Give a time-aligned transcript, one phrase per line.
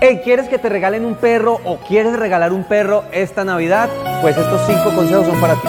[0.00, 3.88] Hey, ¿quieres que te regalen un perro o quieres regalar un perro esta Navidad?
[4.20, 5.68] Pues estos cinco consejos son para ti.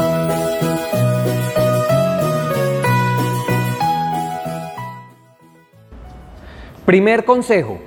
[6.85, 7.79] Primer consejo,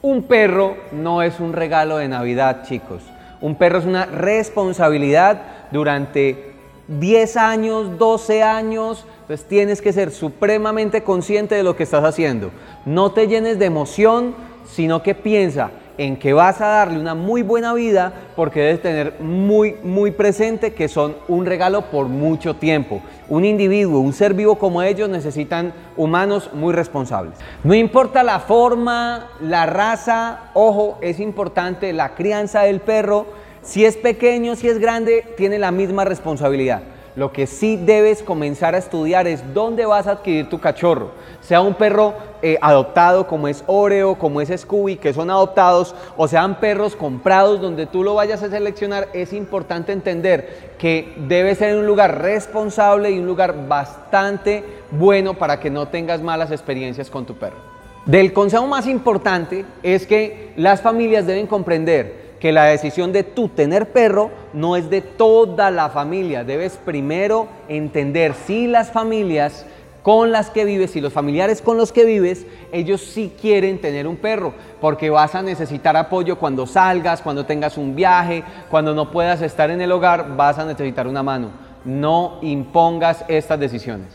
[0.00, 3.02] un perro no es un regalo de Navidad, chicos.
[3.40, 5.42] Un perro es una responsabilidad
[5.72, 6.52] durante
[6.88, 12.50] 10 años, 12 años, entonces tienes que ser supremamente consciente de lo que estás haciendo.
[12.84, 14.34] No te llenes de emoción,
[14.64, 19.20] sino que piensa en que vas a darle una muy buena vida porque debes tener
[19.20, 23.02] muy, muy presente que son un regalo por mucho tiempo.
[23.28, 27.34] Un individuo, un ser vivo como ellos necesitan humanos muy responsables.
[27.62, 33.26] No importa la forma, la raza, ojo, es importante la crianza del perro.
[33.62, 36.82] Si es pequeño, si es grande, tiene la misma responsabilidad.
[37.14, 41.10] Lo que sí debes comenzar a estudiar es dónde vas a adquirir tu cachorro.
[41.42, 46.26] Sea un perro eh, adoptado como es Oreo, como es Scooby, que son adoptados, o
[46.26, 51.76] sean perros comprados donde tú lo vayas a seleccionar, es importante entender que debe ser
[51.76, 57.26] un lugar responsable y un lugar bastante bueno para que no tengas malas experiencias con
[57.26, 57.72] tu perro.
[58.06, 63.50] Del consejo más importante es que las familias deben comprender que la decisión de tú
[63.50, 66.42] tener perro no es de toda la familia.
[66.42, 69.64] Debes primero entender si las familias
[70.02, 74.08] con las que vives y los familiares con los que vives, ellos sí quieren tener
[74.08, 79.12] un perro, porque vas a necesitar apoyo cuando salgas, cuando tengas un viaje, cuando no
[79.12, 81.50] puedas estar en el hogar, vas a necesitar una mano.
[81.84, 84.08] No impongas estas decisiones.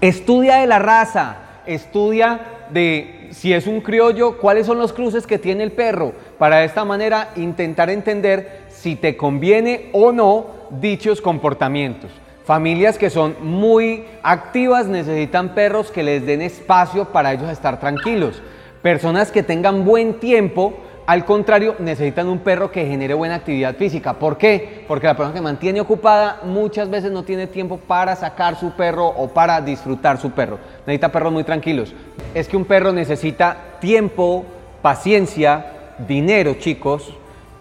[0.00, 5.38] Estudia de la raza, estudia de si es un criollo, cuáles son los cruces que
[5.38, 11.20] tiene el perro, para de esta manera intentar entender si te conviene o no dichos
[11.20, 12.10] comportamientos.
[12.44, 18.40] Familias que son muy activas necesitan perros que les den espacio para ellos estar tranquilos.
[18.82, 20.74] Personas que tengan buen tiempo
[21.06, 24.14] al contrario, necesitan un perro que genere buena actividad física.
[24.14, 24.84] ¿Por qué?
[24.88, 29.06] Porque la persona que mantiene ocupada muchas veces no tiene tiempo para sacar su perro
[29.06, 30.58] o para disfrutar su perro.
[30.84, 31.94] Necesita perros muy tranquilos.
[32.34, 34.44] Es que un perro necesita tiempo,
[34.82, 35.66] paciencia,
[36.08, 37.14] dinero, chicos,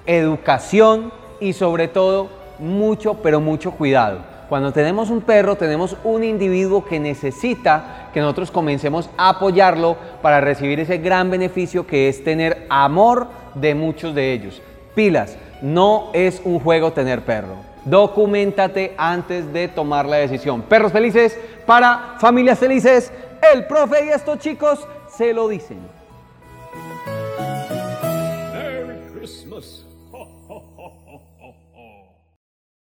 [0.07, 4.34] educación y sobre todo mucho, pero mucho cuidado.
[4.55, 10.39] Cuando tenemos un perro, tenemos un individuo que necesita que nosotros comencemos a apoyarlo para
[10.39, 14.61] recibir ese gran beneficio que es tener amor de muchos de ellos.
[14.95, 17.57] Pilas, no es un juego tener perro.
[17.83, 20.61] Documentate antes de tomar la decisión.
[20.61, 23.11] Perros felices para familias felices.
[23.53, 25.79] El profe y estos chicos se lo dicen.